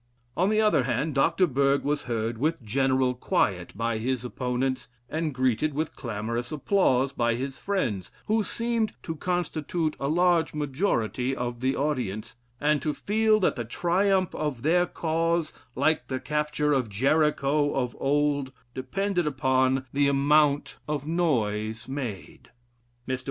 On 0.35 0.49
the 0.49 0.59
other 0.59 0.85
hand, 0.85 1.13
Dr. 1.13 1.45
Berg 1.45 1.83
was 1.83 2.01
heard 2.09 2.39
with 2.39 2.63
general 2.63 3.13
quiet 3.13 3.77
by 3.77 3.99
his 3.99 4.25
opponents, 4.25 4.89
and 5.07 5.31
greeted 5.31 5.75
with 5.75 5.95
clamorous 5.95 6.51
applause 6.51 7.13
by 7.13 7.35
his 7.35 7.59
friends, 7.59 8.09
who 8.25 8.43
seemed 8.43 8.93
to 9.03 9.15
constitute 9.15 9.95
a 9.99 10.07
large 10.07 10.55
majority 10.55 11.35
of 11.35 11.59
the 11.59 11.75
audience, 11.75 12.33
and 12.59 12.81
to 12.81 12.95
feel 12.95 13.39
that 13.41 13.55
the 13.55 13.63
triumph 13.63 14.33
of 14.33 14.63
their 14.63 14.87
cause, 14.87 15.53
like 15.75 16.07
the 16.07 16.19
capture 16.19 16.73
of 16.73 16.89
Jericho 16.89 17.71
of 17.75 17.95
old, 17.99 18.51
depended 18.73 19.27
upon 19.27 19.85
the 19.93 20.07
amount 20.07 20.77
of 20.87 21.05
noise 21.07 21.87
made. 21.87 22.49
Mr. 23.07 23.19